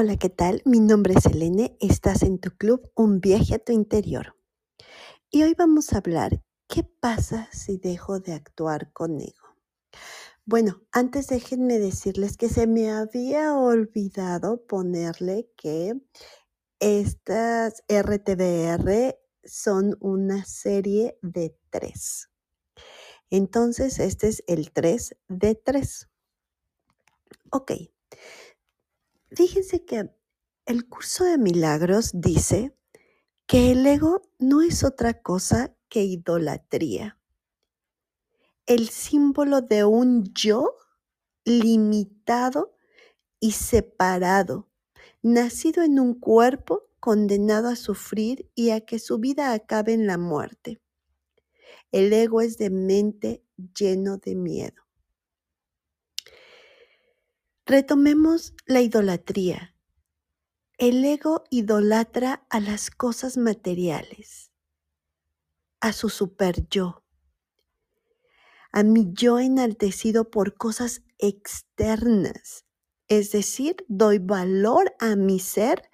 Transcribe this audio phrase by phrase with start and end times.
[0.00, 0.62] Hola, ¿qué tal?
[0.64, 4.36] Mi nombre es Elene, estás en tu club Un viaje a tu interior.
[5.28, 9.56] Y hoy vamos a hablar, ¿qué pasa si dejo de actuar con ego?
[10.44, 16.00] Bueno, antes déjenme decirles que se me había olvidado ponerle que
[16.78, 22.30] estas RTBR son una serie de tres.
[23.30, 26.08] Entonces, este es el 3 de 3.
[27.50, 27.72] Ok.
[29.30, 30.10] Fíjense que
[30.64, 32.74] el curso de milagros dice
[33.46, 37.18] que el ego no es otra cosa que idolatría.
[38.66, 40.74] El símbolo de un yo
[41.44, 42.74] limitado
[43.40, 44.68] y separado,
[45.22, 50.18] nacido en un cuerpo condenado a sufrir y a que su vida acabe en la
[50.18, 50.80] muerte.
[51.92, 53.42] El ego es de mente
[53.74, 54.87] lleno de miedo.
[57.70, 59.74] Retomemos la idolatría.
[60.78, 64.50] El ego idolatra a las cosas materiales,
[65.80, 67.04] a su super yo,
[68.72, 72.64] a mi yo enaltecido por cosas externas.
[73.06, 75.90] Es decir, doy valor a mi ser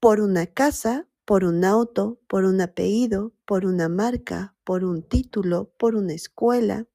[0.00, 5.74] por una casa, por un auto, por un apellido, por una marca, por un título,
[5.78, 6.86] por una escuela,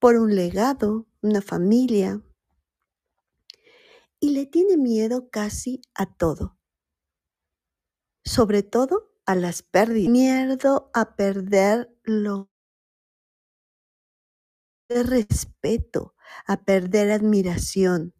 [0.00, 2.22] por un legado, una familia,
[4.20, 6.58] y le tiene miedo casi a todo,
[8.24, 12.50] sobre todo a las pérdidas, miedo a perder lo
[14.88, 16.14] de respeto,
[16.46, 18.14] a perder admiración,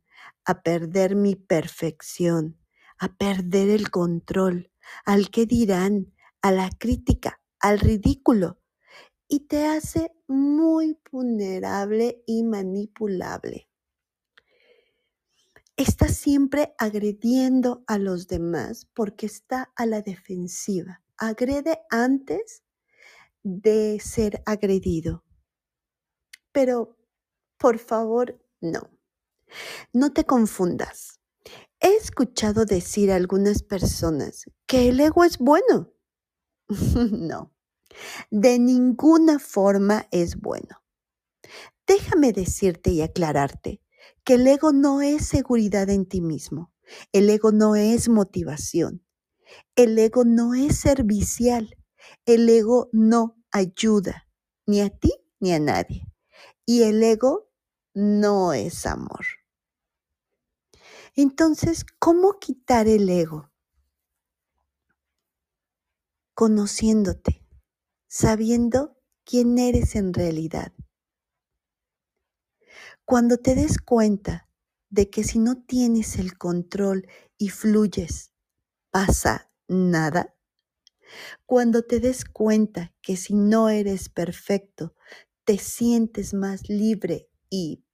[0.44, 2.58] a perder mi perfección,
[2.98, 4.72] a perder el control,
[5.04, 8.60] al que dirán, a la crítica, al ridículo,
[9.28, 13.68] y te hace muy vulnerable y manipulable
[15.76, 21.02] está siempre agrediendo a los demás porque está a la defensiva.
[21.18, 22.62] Agrede antes
[23.42, 25.24] de ser agredido.
[26.52, 26.96] Pero,
[27.58, 28.90] por favor, no.
[29.92, 31.20] No te confundas.
[31.80, 35.92] He escuchado decir a algunas personas que el ego es bueno.
[37.12, 37.54] no,
[38.30, 40.82] de ninguna forma es bueno.
[41.86, 43.80] Déjame decirte y aclararte
[44.24, 46.72] que el ego no es seguridad en ti mismo,
[47.12, 49.04] el ego no es motivación,
[49.74, 51.76] el ego no es servicial,
[52.24, 54.28] el ego no ayuda
[54.66, 56.06] ni a ti ni a nadie.
[56.64, 57.50] Y el ego
[57.94, 59.24] no es amor.
[61.14, 63.50] Entonces, ¿cómo quitar el ego?
[66.34, 67.46] Conociéndote,
[68.06, 70.72] sabiendo quién eres en realidad
[73.06, 74.48] cuando te des cuenta
[74.90, 77.06] de que si no tienes el control
[77.38, 78.32] y fluyes,
[78.90, 80.34] pasa nada.
[81.46, 84.96] Cuando te des cuenta que si no eres perfecto,
[85.44, 87.84] te sientes más libre y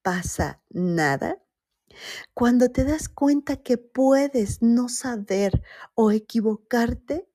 [0.00, 1.42] pasa nada.
[2.32, 5.62] Cuando te das cuenta que puedes no saber
[5.94, 7.28] o equivocarte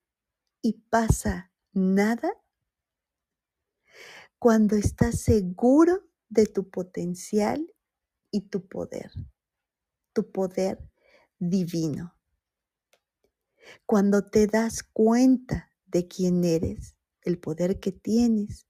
[0.64, 2.34] y pasa nada.
[4.40, 7.72] Cuando estás seguro de tu potencial
[8.32, 9.12] y tu poder,
[10.14, 10.80] tu poder
[11.38, 12.16] divino.
[13.86, 18.66] Cuando te das cuenta de quién eres, el poder que tienes,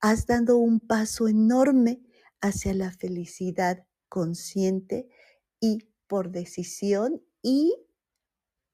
[0.00, 2.02] has dado un paso enorme
[2.40, 5.08] hacia la felicidad consciente
[5.60, 7.74] y por decisión y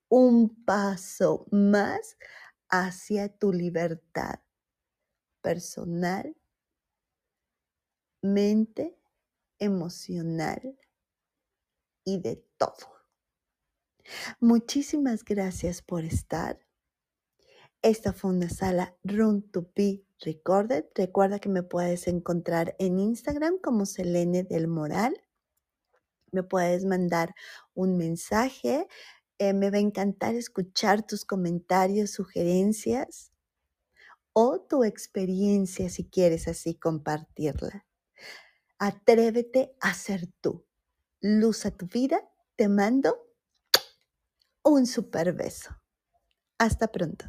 [0.08, 2.16] un paso más
[2.68, 4.40] hacia tu libertad
[5.42, 6.34] personal
[8.22, 8.96] mente,
[9.58, 10.78] emocional
[12.04, 13.00] y de todo.
[14.40, 16.58] Muchísimas gracias por estar.
[17.82, 20.84] Esta fue una sala Run to Be Recorded.
[20.94, 25.14] Recuerda que me puedes encontrar en Instagram como Selene del Moral.
[26.32, 27.34] Me puedes mandar
[27.74, 28.86] un mensaje.
[29.38, 33.32] Eh, me va a encantar escuchar tus comentarios, sugerencias
[34.32, 37.86] o tu experiencia si quieres así compartirla.
[38.80, 40.66] Atrévete a ser tú.
[41.20, 42.18] Luz a tu vida.
[42.56, 43.30] Te mando
[44.64, 45.76] un super beso.
[46.58, 47.26] Hasta pronto.